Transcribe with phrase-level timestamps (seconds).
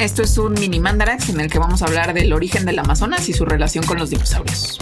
[0.00, 3.28] Esto es un mini Mandarax en el que vamos a hablar del origen del Amazonas
[3.28, 4.78] y su relación con los dinosaurios.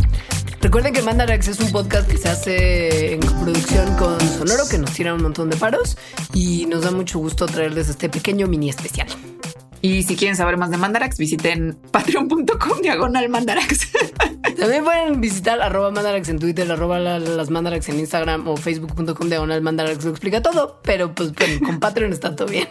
[0.61, 4.93] Recuerden que Mandarax es un podcast que se hace en producción con Sonoro, que nos
[4.93, 5.99] tira un montón de paros
[6.35, 9.09] y nos da mucho gusto traerles este pequeño mini especial.
[9.81, 13.89] Y si quieren saber más de Mandarax, visiten patreon.com diagonal Mandarax.
[14.59, 19.63] También pueden visitar arroba Mandarax en Twitter, arroba las Mandarax en Instagram o facebook.com diagonal
[19.63, 20.05] Mandarax.
[20.05, 21.33] Lo explica todo, pero pues
[21.65, 22.69] con Patreon está todo bien.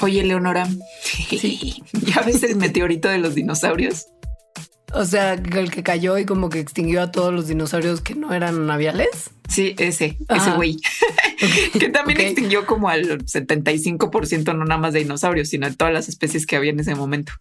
[0.00, 0.68] Oye, Leonora,
[1.30, 4.06] ¿ya ves el meteorito de los dinosaurios?
[4.92, 8.32] O sea, el que cayó y como que extinguió a todos los dinosaurios que no
[8.32, 9.30] eran aviales.
[9.48, 10.76] Sí, ese, ese güey.
[11.78, 16.08] que también extinguió como al 75%, no nada más de dinosaurios, sino de todas las
[16.08, 17.32] especies que había en ese momento.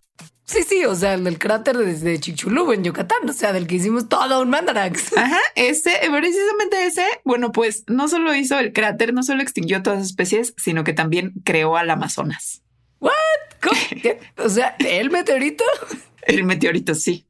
[0.46, 3.76] Sí, sí, o sea, el del cráter desde Chichulub en Yucatán, o sea, del que
[3.76, 5.16] hicimos todo un mandarax.
[5.18, 10.00] Ajá, ese, precisamente ese, bueno, pues no solo hizo el cráter, no solo extinguió todas
[10.00, 12.62] las especies, sino que también creó al Amazonas.
[13.00, 13.14] ¿What?
[14.38, 15.64] O sea, el meteorito.
[16.24, 17.26] El meteorito, sí.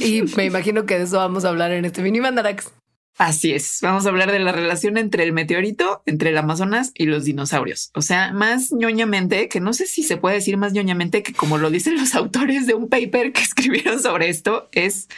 [0.00, 2.72] Y me imagino que de eso vamos a hablar en este mini mandarax.
[3.16, 7.06] Así es, vamos a hablar de la relación entre el meteorito, entre el Amazonas y
[7.06, 7.90] los dinosaurios.
[7.94, 11.56] O sea, más ñoñamente, que no sé si se puede decir más ñoñamente que como
[11.56, 15.08] lo dicen los autores de un paper que escribieron sobre esto, es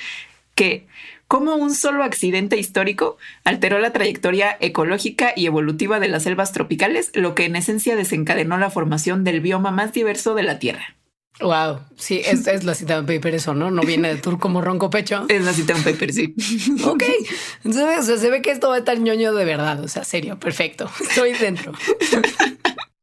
[0.55, 0.87] que
[1.27, 7.11] como un solo accidente histórico alteró la trayectoria ecológica y evolutiva de las selvas tropicales,
[7.15, 10.97] lo que en esencia desencadenó la formación del bioma más diverso de la Tierra.
[11.41, 13.71] Wow, sí, es, es la cita de un paper eso, ¿no?
[13.71, 15.27] No viene de tour como ronco pecho.
[15.29, 16.35] Es la cita de un paper, sí.
[16.85, 17.03] ok,
[17.65, 20.91] entonces se ve que esto va a estar ñoño de verdad, o sea, serio, perfecto,
[21.01, 21.73] estoy dentro.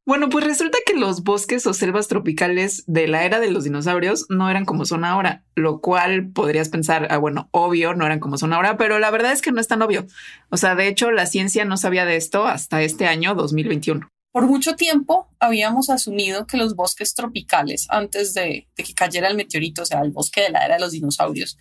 [0.06, 4.26] Bueno, pues resulta que los bosques o selvas tropicales de la era de los dinosaurios
[4.28, 8.38] no eran como son ahora, lo cual podrías pensar, ah, bueno, obvio, no eran como
[8.38, 10.06] son ahora, pero la verdad es que no es tan obvio.
[10.50, 14.10] O sea, de hecho, la ciencia no sabía de esto hasta este año 2021.
[14.34, 19.84] Por mucho tiempo habíamos asumido que los bosques tropicales, antes de, que cayera el meteorito,
[19.84, 21.60] o sea, el bosque de la era de los dinosaurios,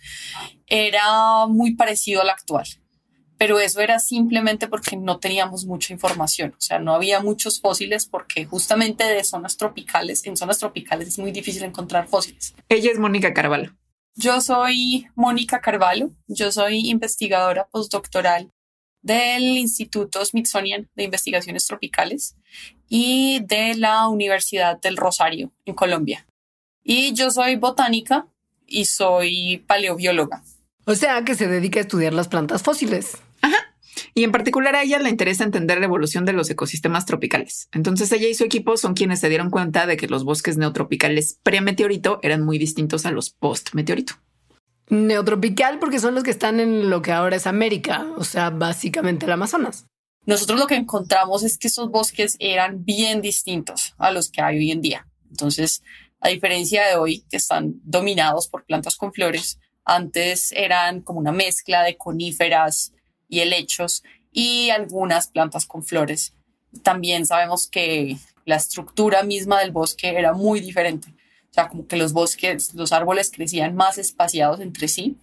[0.65, 2.65] era muy parecido al actual.
[3.37, 8.07] Pero eso era simplemente porque no teníamos mucha información, o sea, no había muchos fósiles
[8.07, 12.55] porque justamente de zonas tropicales, en zonas tropicales es muy difícil encontrar fósiles.
[12.69, 13.77] Ella es Mónica Carvalho.
[14.15, 18.51] Yo soy Mónica Carvalho, yo soy investigadora postdoctoral
[19.03, 22.35] del Instituto Smithsonian de Investigaciones Tropicales
[22.89, 26.25] y de la Universidad del Rosario en Colombia.
[26.83, 28.27] Y yo soy botánica
[28.65, 30.43] y soy paleobióloga.
[30.85, 33.17] O sea, que se dedica a estudiar las plantas fósiles.
[33.41, 33.57] Ajá.
[34.13, 37.69] Y en particular a ella le interesa entender la evolución de los ecosistemas tropicales.
[37.71, 41.39] Entonces ella y su equipo son quienes se dieron cuenta de que los bosques neotropicales
[41.43, 44.15] pre-meteorito eran muy distintos a los post-meteorito.
[44.89, 49.25] Neotropical porque son los que están en lo que ahora es América, o sea, básicamente
[49.25, 49.85] el Amazonas.
[50.25, 54.57] Nosotros lo que encontramos es que esos bosques eran bien distintos a los que hay
[54.57, 55.07] hoy en día.
[55.29, 55.83] Entonces,
[56.21, 61.33] a diferencia de hoy, que están dominados por plantas con flores, antes eran como una
[61.33, 62.93] mezcla de coníferas
[63.27, 66.33] y helechos y algunas plantas con flores.
[66.83, 71.13] También sabemos que la estructura misma del bosque era muy diferente.
[71.53, 75.17] O sea, como que los bosques, los árboles crecían más espaciados entre sí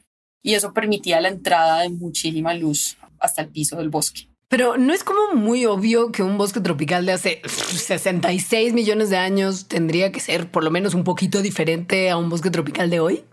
[0.44, 4.28] y eso permitía la entrada de muchísima luz hasta el piso del bosque.
[4.46, 9.16] Pero no es como muy obvio que un bosque tropical de hace 66 millones de
[9.16, 13.00] años tendría que ser por lo menos un poquito diferente a un bosque tropical de
[13.00, 13.24] hoy.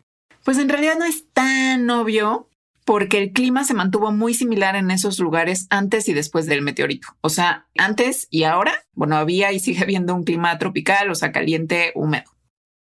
[0.44, 2.50] Pues en realidad no es tan obvio
[2.84, 7.10] porque el clima se mantuvo muy similar en esos lugares antes y después del meteorito.
[7.22, 11.32] O sea, antes y ahora, bueno, había y sigue habiendo un clima tropical, o sea,
[11.32, 12.37] caliente, húmedo.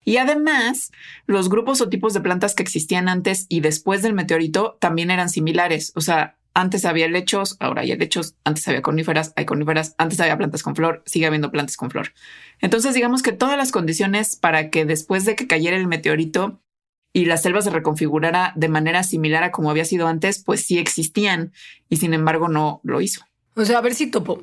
[0.05, 0.91] Y además,
[1.27, 5.29] los grupos o tipos de plantas que existían antes y después del meteorito también eran
[5.29, 5.93] similares.
[5.97, 10.37] O sea, antes había lechos, ahora hay lechos, antes había coníferas, hay coníferas, antes había
[10.37, 12.13] plantas con flor, sigue habiendo plantas con flor.
[12.61, 16.61] Entonces, digamos que todas las condiciones para que después de que cayera el meteorito
[17.13, 20.79] y la selva se reconfigurara de manera similar a como había sido antes, pues sí
[20.79, 21.53] existían
[21.89, 23.23] y sin embargo no lo hizo.
[23.55, 24.43] O sea, a ver si topo.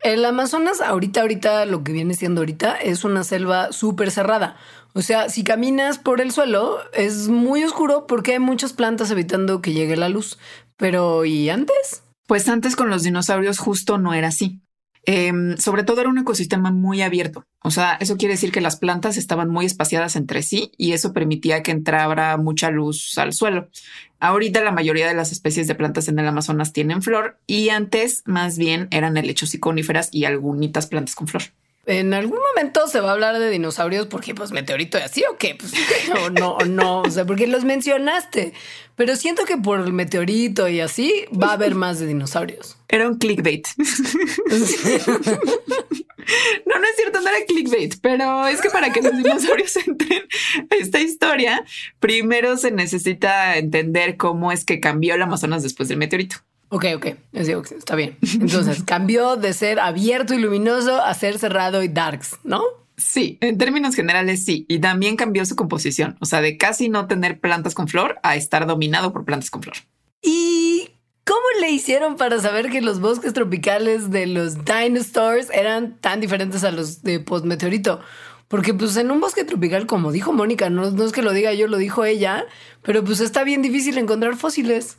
[0.00, 4.56] El Amazonas, ahorita, ahorita, lo que viene siendo ahorita, es una selva súper cerrada.
[4.96, 9.60] O sea, si caminas por el suelo, es muy oscuro porque hay muchas plantas evitando
[9.60, 10.38] que llegue la luz.
[10.78, 12.02] Pero, ¿y antes?
[12.26, 14.62] Pues antes con los dinosaurios justo no era así.
[15.04, 17.44] Em, sobre todo era un ecosistema muy abierto.
[17.62, 21.12] O sea, eso quiere decir que las plantas estaban muy espaciadas entre sí y eso
[21.12, 23.68] permitía que entrara mucha luz al suelo.
[24.18, 28.22] Ahorita la mayoría de las especies de plantas en el Amazonas tienen flor y antes
[28.24, 31.42] más bien eran helechos y coníferas y algunas plantas con flor.
[31.86, 35.36] En algún momento se va a hablar de dinosaurios porque pues meteorito y así o
[35.36, 35.72] qué, pues
[36.24, 38.52] o no, o no, o sea, porque los mencionaste,
[38.96, 42.76] pero siento que por el meteorito y así va a haber más de dinosaurios.
[42.88, 43.68] Era un clickbait.
[46.66, 50.24] no, no es cierto, no era clickbait, pero es que para que los dinosaurios entren
[50.70, 51.64] a esta historia,
[52.00, 56.38] primero se necesita entender cómo es que cambió el Amazonas después del meteorito.
[56.68, 57.06] Ok, ok,
[57.72, 58.18] está bien.
[58.40, 62.62] Entonces cambió de ser abierto y luminoso a ser cerrado y darks, ¿no?
[62.96, 64.64] Sí, en términos generales sí.
[64.68, 68.36] Y también cambió su composición, o sea, de casi no tener plantas con flor a
[68.36, 69.76] estar dominado por plantas con flor.
[70.22, 70.90] ¿Y
[71.24, 76.64] cómo le hicieron para saber que los bosques tropicales de los dinosaurs eran tan diferentes
[76.64, 78.00] a los de postmeteorito?
[78.48, 81.52] Porque pues en un bosque tropical, como dijo Mónica, no, no es que lo diga
[81.52, 82.46] yo, lo dijo ella,
[82.82, 84.98] pero pues está bien difícil encontrar fósiles.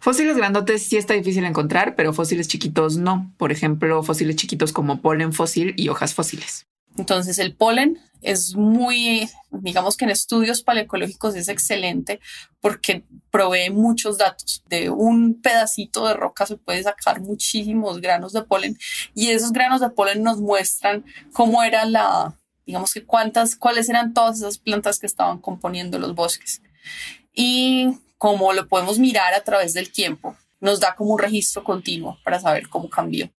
[0.00, 3.32] Fósiles grandotes sí está difícil encontrar, pero fósiles chiquitos no.
[3.38, 6.66] Por ejemplo, fósiles chiquitos como polen fósil y hojas fósiles.
[6.96, 12.20] Entonces el polen es muy, digamos que en estudios paleoecológicos es excelente
[12.60, 14.62] porque provee muchos datos.
[14.68, 18.78] De un pedacito de roca se puede sacar muchísimos granos de polen
[19.14, 24.14] y esos granos de polen nos muestran cómo era la, digamos que cuántas, cuáles eran
[24.14, 26.62] todas esas plantas que estaban componiendo los bosques.
[27.34, 32.16] Y como lo podemos mirar a través del tiempo, nos da como un registro continuo
[32.24, 33.30] para saber cómo cambió.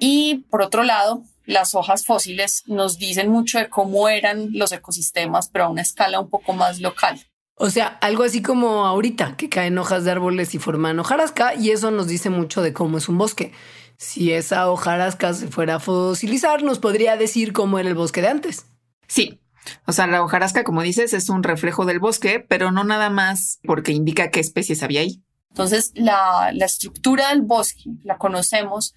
[0.00, 5.48] Y por otro lado, las hojas fósiles nos dicen mucho de cómo eran los ecosistemas,
[5.48, 7.20] pero a una escala un poco más local.
[7.54, 11.70] O sea, algo así como ahorita, que caen hojas de árboles y forman hojarasca, y
[11.70, 13.52] eso nos dice mucho de cómo es un bosque.
[13.96, 18.28] Si esa hojarasca se fuera a fosilizar, nos podría decir cómo era el bosque de
[18.28, 18.66] antes.
[19.06, 19.38] Sí,
[19.86, 23.60] o sea, la hojarasca, como dices, es un reflejo del bosque, pero no nada más
[23.64, 25.22] porque indica qué especies había ahí.
[25.50, 28.94] Entonces, la, estructura del bosque la conocemos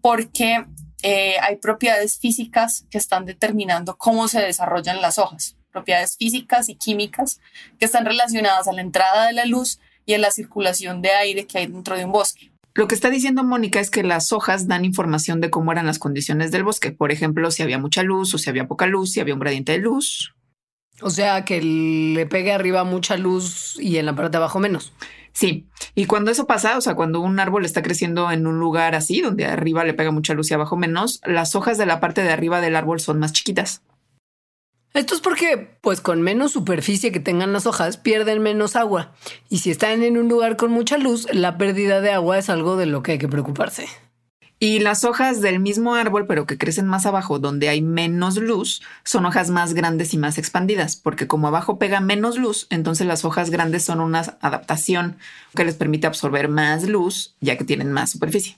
[0.00, 0.64] porque
[1.02, 6.76] eh, hay propiedades físicas que están determinando cómo se desarrollan las hojas, propiedades físicas y
[6.76, 7.40] químicas
[7.78, 11.46] que están relacionadas a la entrada de la luz y a la circulación de aire
[11.46, 12.47] que hay dentro de un bosque.
[12.74, 15.98] Lo que está diciendo Mónica es que las hojas dan información de cómo eran las
[15.98, 16.92] condiciones del bosque.
[16.92, 19.72] Por ejemplo, si había mucha luz o si había poca luz, si había un gradiente
[19.72, 20.34] de luz.
[21.00, 24.92] O sea, que le pegue arriba mucha luz y en la parte de abajo menos.
[25.32, 28.96] Sí, y cuando eso pasa, o sea, cuando un árbol está creciendo en un lugar
[28.96, 32.22] así, donde arriba le pega mucha luz y abajo menos, las hojas de la parte
[32.22, 33.82] de arriba del árbol son más chiquitas.
[34.98, 39.12] Esto es porque, pues con menos superficie que tengan las hojas, pierden menos agua.
[39.48, 42.76] Y si están en un lugar con mucha luz, la pérdida de agua es algo
[42.76, 43.86] de lo que hay que preocuparse.
[44.58, 48.82] Y las hojas del mismo árbol, pero que crecen más abajo, donde hay menos luz,
[49.04, 53.24] son hojas más grandes y más expandidas, porque como abajo pega menos luz, entonces las
[53.24, 55.16] hojas grandes son una adaptación
[55.54, 58.56] que les permite absorber más luz, ya que tienen más superficie.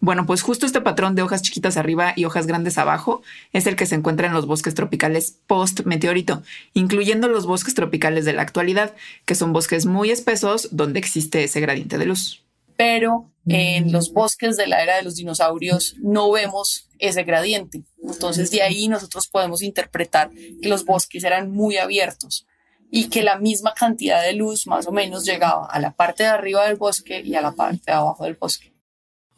[0.00, 3.22] Bueno, pues justo este patrón de hojas chiquitas arriba y hojas grandes abajo
[3.52, 6.42] es el que se encuentra en los bosques tropicales post-meteorito,
[6.72, 11.60] incluyendo los bosques tropicales de la actualidad, que son bosques muy espesos donde existe ese
[11.60, 12.44] gradiente de luz.
[12.76, 17.82] Pero en los bosques de la era de los dinosaurios no vemos ese gradiente.
[18.00, 22.46] Entonces de ahí nosotros podemos interpretar que los bosques eran muy abiertos
[22.90, 26.28] y que la misma cantidad de luz más o menos llegaba a la parte de
[26.28, 28.72] arriba del bosque y a la parte de abajo del bosque.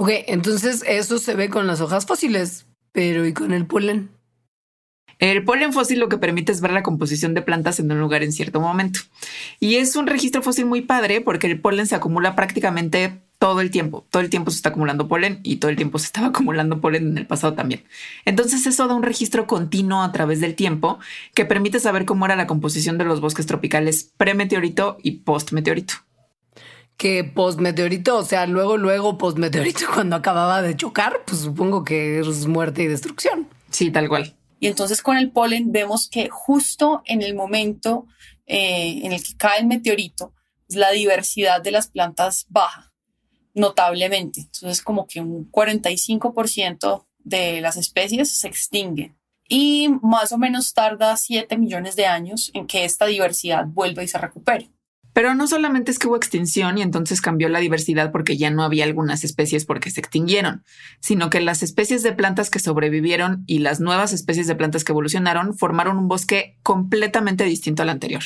[0.02, 4.08] Ok, entonces eso se ve con las hojas fósiles, pero ¿y con el polen?
[5.18, 8.22] El polen fósil lo que permite es ver la composición de plantas en un lugar
[8.22, 9.00] en cierto momento.
[9.58, 13.70] Y es un registro fósil muy padre porque el polen se acumula prácticamente todo el
[13.70, 14.06] tiempo.
[14.08, 17.08] Todo el tiempo se está acumulando polen y todo el tiempo se estaba acumulando polen
[17.08, 17.84] en el pasado también.
[18.24, 20.98] Entonces eso da un registro continuo a través del tiempo
[21.34, 25.96] que permite saber cómo era la composición de los bosques tropicales premeteorito y postmeteorito
[27.00, 32.46] que postmeteorito, o sea, luego, luego postmeteorito, cuando acababa de chocar, pues supongo que es
[32.46, 33.48] muerte y destrucción.
[33.70, 34.36] Sí, tal cual.
[34.60, 38.06] Y entonces con el polen vemos que justo en el momento
[38.44, 40.34] eh, en el que cae el meteorito,
[40.68, 42.92] la diversidad de las plantas baja
[43.54, 44.40] notablemente.
[44.40, 49.16] Entonces como que un 45% de las especies se extinguen.
[49.48, 54.08] Y más o menos tarda 7 millones de años en que esta diversidad vuelva y
[54.08, 54.70] se recupere.
[55.20, 58.62] Pero no solamente es que hubo extinción y entonces cambió la diversidad porque ya no
[58.62, 60.64] había algunas especies porque se extinguieron,
[60.98, 64.92] sino que las especies de plantas que sobrevivieron y las nuevas especies de plantas que
[64.92, 68.22] evolucionaron formaron un bosque completamente distinto al anterior.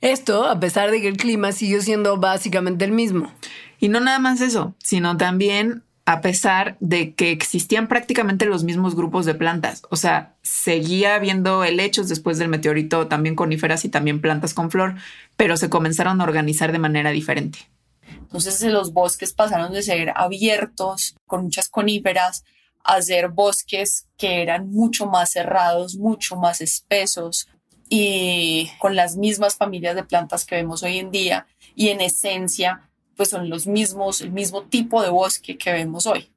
[0.00, 3.30] Esto a pesar de que el clima siguió siendo básicamente el mismo.
[3.78, 8.96] Y no nada más eso, sino también a pesar de que existían prácticamente los mismos
[8.96, 9.82] grupos de plantas.
[9.90, 14.96] O sea, seguía habiendo helechos después del meteorito, también coníferas y también plantas con flor,
[15.36, 17.60] pero se comenzaron a organizar de manera diferente.
[18.08, 22.44] Entonces los bosques pasaron de ser abiertos con muchas coníferas
[22.84, 27.48] a ser bosques que eran mucho más cerrados, mucho más espesos
[27.88, 32.89] y con las mismas familias de plantas que vemos hoy en día y en esencia
[33.20, 36.32] pues son los mismos, el mismo tipo de bosque que vemos hoy.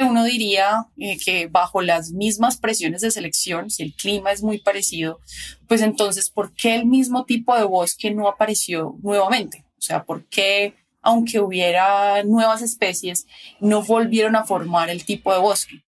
[0.00, 4.58] Uno diría eh, que bajo las mismas presiones de selección, si el clima es muy
[4.58, 5.20] parecido,
[5.68, 9.64] pues entonces, ¿por qué el mismo tipo de bosque no apareció nuevamente?
[9.78, 13.28] O sea, ¿por qué, aunque hubiera nuevas especies,
[13.60, 15.83] no volvieron a formar el tipo de bosque?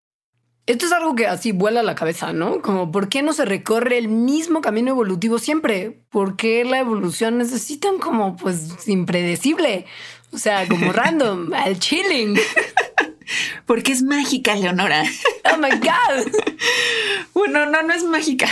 [0.66, 2.60] Esto es algo que así vuela la cabeza, ¿no?
[2.60, 6.00] Como, ¿por qué no se recorre el mismo camino evolutivo siempre?
[6.10, 9.86] ¿Por qué la evolución necesitan como, pues, impredecible?
[10.32, 12.36] O sea, como random, al chilling.
[13.64, 15.04] Porque es mágica, Leonora.
[15.52, 16.32] Oh my God.
[17.34, 18.48] bueno, no, no es mágica.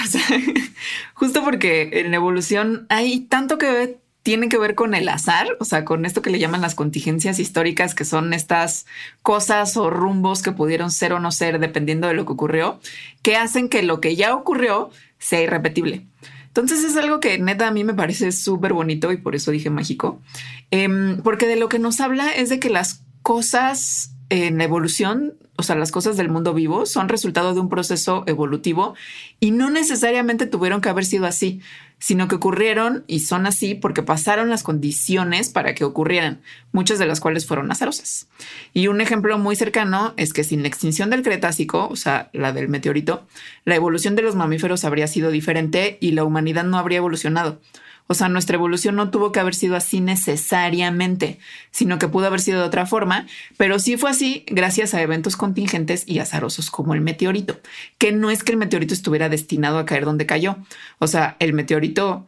[1.14, 5.66] justo porque en la evolución hay tanto que tiene que ver con el azar, o
[5.66, 8.87] sea, con esto que le llaman las contingencias históricas, que son estas
[9.23, 12.81] cosas o rumbos que pudieron ser o no ser dependiendo de lo que ocurrió,
[13.21, 16.07] que hacen que lo que ya ocurrió sea irrepetible.
[16.47, 19.69] Entonces es algo que neta a mí me parece súper bonito y por eso dije
[19.69, 20.23] mágico,
[20.71, 25.62] em, porque de lo que nos habla es de que las cosas en evolución, o
[25.62, 28.94] sea, las cosas del mundo vivo son resultado de un proceso evolutivo
[29.40, 31.61] y no necesariamente tuvieron que haber sido así
[32.04, 37.06] sino que ocurrieron y son así porque pasaron las condiciones para que ocurrieran, muchas de
[37.06, 38.28] las cuales fueron azarosas.
[38.75, 42.52] Y un ejemplo muy cercano es que sin la extinción del Cretácico, o sea, la
[42.52, 43.26] del meteorito,
[43.64, 47.58] la evolución de los mamíferos habría sido diferente y la humanidad no habría evolucionado.
[48.06, 51.38] O sea, nuestra evolución no tuvo que haber sido así necesariamente,
[51.70, 55.37] sino que pudo haber sido de otra forma, pero sí fue así gracias a eventos
[55.37, 57.58] contingentes y azarosos como el meteorito,
[57.99, 60.58] que no es que el meteorito estuviera destinado a caer donde cayó.
[60.99, 62.26] O sea, el meteorito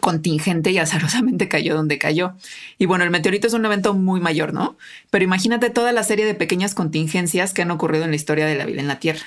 [0.00, 2.34] contingente y azarosamente cayó donde cayó.
[2.76, 4.76] Y bueno, el meteorito es un evento muy mayor, ¿no?
[5.10, 8.56] Pero imagínate toda la serie de pequeñas contingencias que han ocurrido en la historia de
[8.56, 9.24] la vida en la Tierra.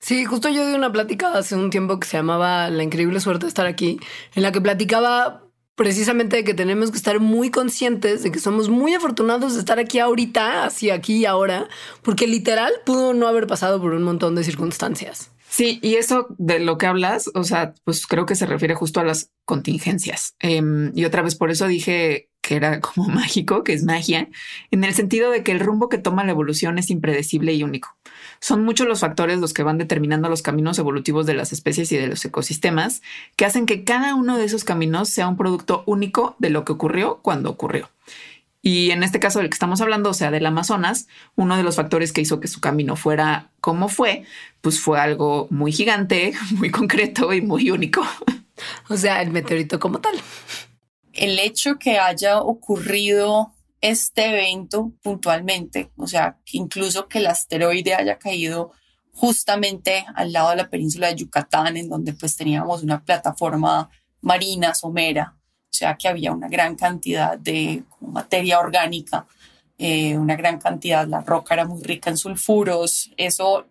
[0.00, 3.44] Sí, justo yo di una plática hace un tiempo que se llamaba La increíble suerte
[3.44, 4.00] de estar aquí,
[4.34, 8.68] en la que platicaba precisamente de que tenemos que estar muy conscientes de que somos
[8.68, 11.68] muy afortunados de estar aquí ahorita, así aquí y ahora,
[12.02, 15.30] porque literal pudo no haber pasado por un montón de circunstancias.
[15.48, 19.00] Sí, y eso de lo que hablas, o sea, pues creo que se refiere justo
[19.00, 20.34] a las contingencias.
[20.38, 24.28] Em, y otra vez por eso dije que era como mágico, que es magia,
[24.70, 27.96] en el sentido de que el rumbo que toma la evolución es impredecible y único.
[28.40, 31.96] Son muchos los factores los que van determinando los caminos evolutivos de las especies y
[31.96, 33.02] de los ecosistemas,
[33.36, 36.72] que hacen que cada uno de esos caminos sea un producto único de lo que
[36.72, 37.90] ocurrió cuando ocurrió.
[38.62, 41.76] Y en este caso del que estamos hablando, o sea, del Amazonas, uno de los
[41.76, 44.24] factores que hizo que su camino fuera como fue,
[44.60, 48.02] pues fue algo muy gigante, muy concreto y muy único.
[48.90, 50.12] O sea, el meteorito como tal.
[51.14, 58.18] El hecho que haya ocurrido este evento puntualmente, o sea, incluso que el asteroide haya
[58.18, 58.72] caído
[59.12, 64.74] justamente al lado de la península de Yucatán, en donde pues teníamos una plataforma marina
[64.74, 69.26] somera, o sea que había una gran cantidad de materia orgánica,
[69.78, 73.66] eh, una gran cantidad, la roca era muy rica en sulfuros, eso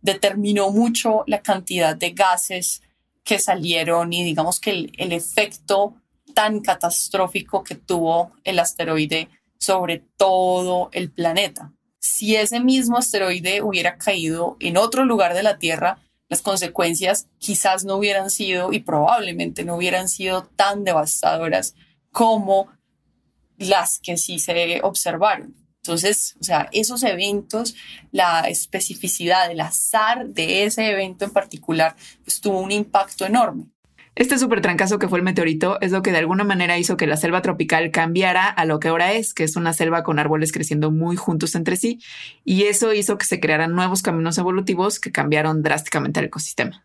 [0.00, 2.82] determinó mucho la cantidad de gases
[3.22, 5.94] que salieron y digamos que el, el efecto
[6.34, 9.28] tan catastrófico que tuvo el asteroide
[9.62, 11.72] sobre todo el planeta.
[12.00, 17.84] Si ese mismo asteroide hubiera caído en otro lugar de la Tierra, las consecuencias quizás
[17.84, 21.76] no hubieran sido y probablemente no hubieran sido tan devastadoras
[22.10, 22.72] como
[23.56, 25.54] las que sí se observaron.
[25.76, 27.76] Entonces, o sea, esos eventos,
[28.10, 33.66] la especificidad, el azar de ese evento en particular, pues tuvo un impacto enorme.
[34.14, 37.06] Este súper trancazo que fue el meteorito es lo que de alguna manera hizo que
[37.06, 40.52] la selva tropical cambiara a lo que ahora es, que es una selva con árboles
[40.52, 41.98] creciendo muy juntos entre sí,
[42.44, 46.84] y eso hizo que se crearan nuevos caminos evolutivos que cambiaron drásticamente el ecosistema.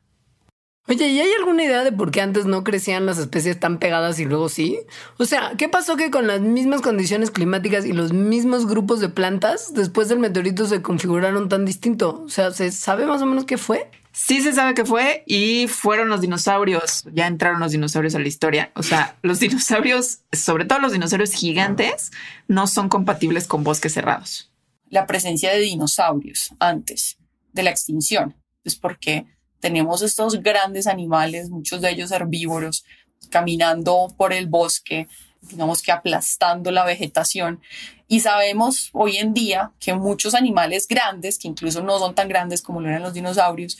[0.89, 4.21] Oye, ¿y hay alguna idea de por qué antes no crecían las especies tan pegadas
[4.21, 4.79] y luego sí?
[5.17, 9.09] O sea, ¿qué pasó que con las mismas condiciones climáticas y los mismos grupos de
[9.09, 12.23] plantas, después del meteorito se configuraron tan distinto?
[12.25, 13.91] O sea, ¿se sabe más o menos qué fue?
[14.19, 17.03] Sí se sabe que fue y fueron los dinosaurios.
[17.13, 18.71] Ya entraron los dinosaurios a la historia.
[18.75, 22.11] O sea, los dinosaurios, sobre todo los dinosaurios gigantes,
[22.47, 24.51] no son compatibles con bosques cerrados.
[24.89, 27.19] La presencia de dinosaurios antes
[27.53, 29.27] de la extinción es porque
[29.59, 32.85] tenemos estos grandes animales, muchos de ellos herbívoros,
[33.29, 35.07] caminando por el bosque,
[35.41, 37.61] digamos que aplastando la vegetación.
[38.07, 42.61] Y sabemos hoy en día que muchos animales grandes, que incluso no son tan grandes
[42.61, 43.77] como lo eran los dinosaurios,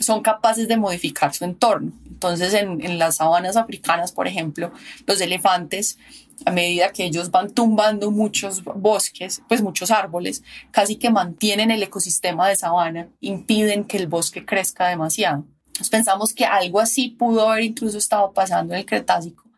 [0.00, 1.92] son capaces de modificar su entorno.
[2.06, 4.72] Entonces, en, en, las sabanas africanas, por ejemplo,
[5.06, 5.98] los elefantes,
[6.46, 11.82] a medida que ellos van tumbando muchos bosques, pues muchos árboles, casi que mantienen el
[11.82, 15.44] ecosistema de sabana, impiden que el bosque crezca demasiado.
[15.66, 19.49] Entonces, pensamos que algo así pudo haber incluso estado pasando en el Cretácico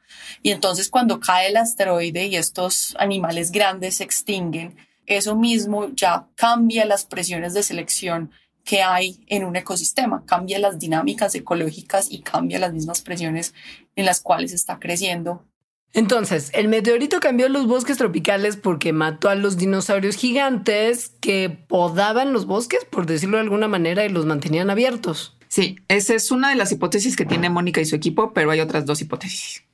[0.42, 4.76] y entonces cuando cae el asteroide y estos animales grandes se extinguen,
[5.06, 8.30] eso mismo ya cambia las presiones de selección
[8.64, 13.54] que hay en un ecosistema, cambia las dinámicas ecológicas y cambia las mismas presiones
[13.96, 15.44] en las cuales está creciendo.
[15.94, 22.32] Entonces, el meteorito cambió los bosques tropicales porque mató a los dinosaurios gigantes que podaban
[22.32, 25.36] los bosques, por decirlo de alguna manera, y los mantenían abiertos.
[25.48, 28.60] Sí, esa es una de las hipótesis que tiene Mónica y su equipo, pero hay
[28.60, 29.64] otras dos hipótesis.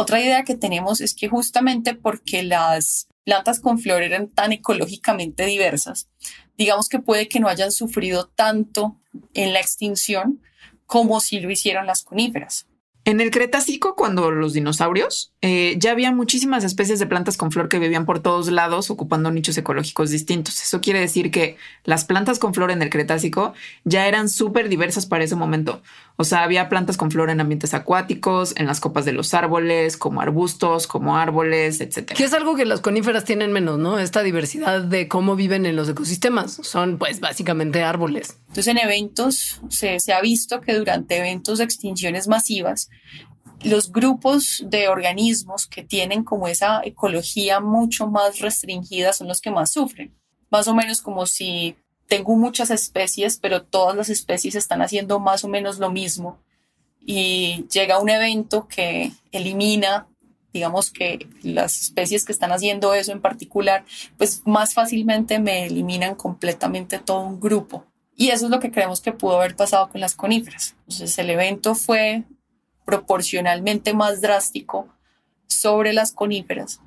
[0.00, 5.44] Otra idea que tenemos es que justamente porque las plantas con flor eran tan ecológicamente
[5.44, 6.08] diversas,
[6.56, 8.98] digamos que puede que no hayan sufrido tanto
[9.34, 10.40] en la extinción
[10.86, 12.66] como si lo hicieron las coníferas.
[13.06, 17.70] En el Cretácico, cuando los dinosaurios, eh, ya había muchísimas especies de plantas con flor
[17.70, 20.62] que vivían por todos lados ocupando nichos ecológicos distintos.
[20.62, 23.54] Eso quiere decir que las plantas con flor en el Cretácico
[23.84, 25.80] ya eran súper diversas para ese momento.
[26.16, 29.96] O sea, había plantas con flor en ambientes acuáticos, en las copas de los árboles,
[29.96, 32.12] como arbustos, como árboles, etc.
[32.12, 33.98] Que es algo que las coníferas tienen menos, ¿no?
[33.98, 36.52] Esta diversidad de cómo viven en los ecosistemas.
[36.52, 38.36] Son pues básicamente árboles.
[38.48, 42.89] Entonces en eventos se, se ha visto que durante eventos de extinciones masivas,
[43.62, 49.50] los grupos de organismos que tienen como esa ecología mucho más restringida son los que
[49.50, 50.14] más sufren.
[50.50, 51.76] Más o menos como si
[52.08, 56.38] tengo muchas especies, pero todas las especies están haciendo más o menos lo mismo.
[57.00, 60.08] Y llega un evento que elimina,
[60.52, 63.84] digamos que las especies que están haciendo eso en particular,
[64.16, 67.84] pues más fácilmente me eliminan completamente todo un grupo.
[68.16, 70.74] Y eso es lo que creemos que pudo haber pasado con las coníferas.
[70.88, 72.24] Entonces el evento fue
[72.84, 74.88] proporcionalmente más drástico
[75.46, 76.80] sobre las coníferas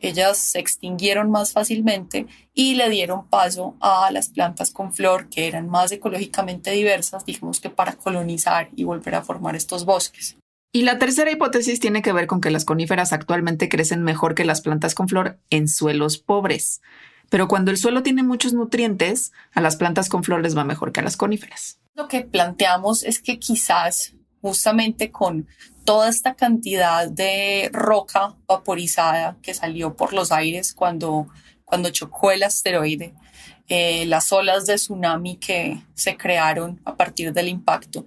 [0.00, 5.48] ellas se extinguieron más fácilmente y le dieron paso a las plantas con flor que
[5.48, 10.36] eran más ecológicamente diversas, digamos que para colonizar y volver a formar estos bosques.
[10.72, 14.44] Y la tercera hipótesis tiene que ver con que las coníferas actualmente crecen mejor que
[14.44, 16.80] las plantas con flor en suelos pobres.
[17.30, 20.92] Pero cuando el suelo tiene muchos nutrientes, a las plantas con flor les va mejor
[20.92, 21.80] que a las coníferas.
[21.94, 25.46] Lo que planteamos es que quizás justamente con
[25.84, 31.28] toda esta cantidad de roca vaporizada que salió por los aires cuando,
[31.64, 33.14] cuando chocó el asteroide,
[33.68, 38.06] eh, las olas de tsunami que se crearon a partir del impacto,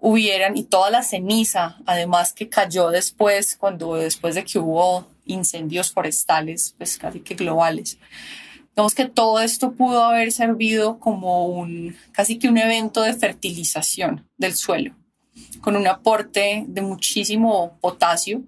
[0.00, 5.92] hubieran, y toda la ceniza, además que cayó después, cuando después de que hubo incendios
[5.92, 7.98] forestales, pues casi que globales.
[8.70, 14.26] Digamos que todo esto pudo haber servido como un, casi que un evento de fertilización
[14.36, 14.94] del suelo
[15.60, 18.42] con un aporte de muchísimo potasio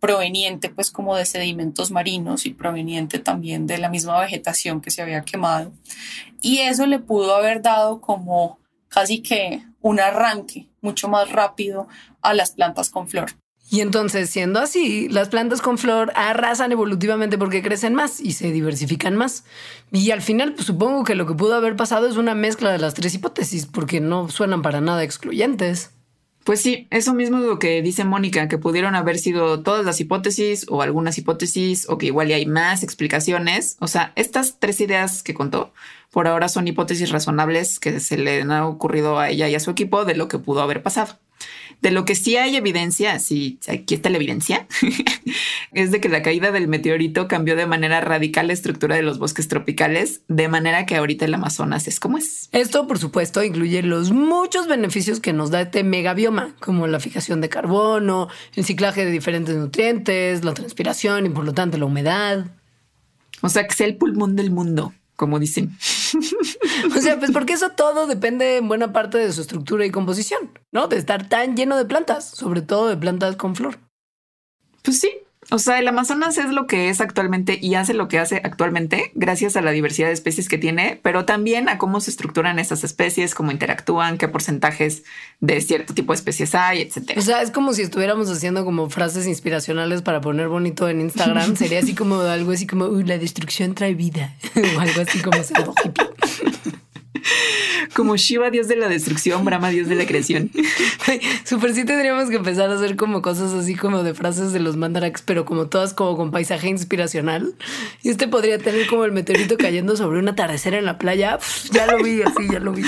[0.00, 5.02] proveniente pues como de sedimentos marinos y proveniente también de la misma vegetación que se
[5.02, 5.72] había quemado.
[6.40, 11.86] Y eso le pudo haber dado como casi que un arranque mucho más rápido
[12.22, 13.32] a las plantas con flor.
[13.72, 18.50] Y entonces, siendo así, las plantas con flor arrasan evolutivamente porque crecen más y se
[18.50, 19.44] diversifican más.
[19.92, 22.78] Y al final, pues, supongo que lo que pudo haber pasado es una mezcla de
[22.78, 25.92] las tres hipótesis, porque no suenan para nada excluyentes.
[26.44, 30.00] Pues sí, eso mismo es lo que dice Mónica, que pudieron haber sido todas las
[30.00, 33.76] hipótesis o algunas hipótesis o que igual hay más explicaciones.
[33.78, 35.72] O sea, estas tres ideas que contó
[36.10, 39.70] por ahora son hipótesis razonables que se le han ocurrido a ella y a su
[39.70, 41.18] equipo de lo que pudo haber pasado.
[41.82, 44.66] De lo que sí hay evidencia, sí, aquí está la evidencia,
[45.72, 49.18] es de que la caída del meteorito cambió de manera radical la estructura de los
[49.18, 52.48] bosques tropicales, de manera que ahorita el Amazonas es como es.
[52.52, 57.40] Esto, por supuesto, incluye los muchos beneficios que nos da este megabioma, como la fijación
[57.40, 62.46] de carbono, el ciclaje de diferentes nutrientes, la transpiración y por lo tanto la humedad.
[63.40, 65.76] O sea, que sea el pulmón del mundo como dicen.
[66.96, 70.58] o sea, pues porque eso todo depende en buena parte de su estructura y composición,
[70.72, 70.88] ¿no?
[70.88, 73.78] De estar tan lleno de plantas, sobre todo de plantas con flor.
[74.82, 75.10] Pues sí,
[75.50, 79.10] O sea, el Amazonas es lo que es actualmente y hace lo que hace actualmente
[79.14, 82.84] gracias a la diversidad de especies que tiene, pero también a cómo se estructuran esas
[82.84, 85.02] especies, cómo interactúan, qué porcentajes
[85.40, 87.20] de cierto tipo de especies hay, etcétera.
[87.20, 91.56] O sea, es como si estuviéramos haciendo como frases inspiracionales para poner bonito en Instagram.
[91.56, 94.34] Sería así como algo así como "Uy, la destrucción trae vida
[94.76, 95.38] o algo así como.
[98.00, 100.50] Como Shiva, dios de la destrucción, Brahma, dios de la creación.
[101.44, 104.78] Super sí tendríamos que empezar a hacer como cosas así como de frases de los
[104.78, 107.52] mandaraks, pero como todas como con paisaje inspiracional.
[108.02, 111.38] Y este podría tener como el meteorito cayendo sobre un atardecer en la playa.
[111.72, 112.84] Ya lo vi, así, ya lo vi.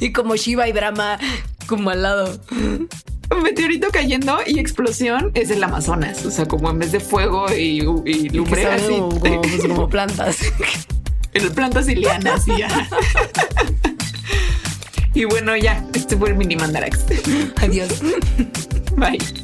[0.00, 1.18] Y como Shiva y Brahma
[1.66, 2.38] como al lado.
[2.52, 6.24] Un meteorito cayendo y explosión es el Amazonas.
[6.26, 8.88] O sea, como en vez de fuego y, y Que lumbre, saben así.
[8.88, 10.38] como, como, pues, como plantas.
[11.34, 12.68] En plantas y lianas y ya.
[15.14, 17.04] Y bueno, ya, este fue el mini mandarax.
[17.62, 18.00] Adiós.
[18.96, 19.43] Bye.